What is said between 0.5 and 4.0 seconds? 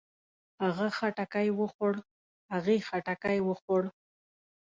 هغۀ خټکی وخوړ. هغې خټکی وخوړ.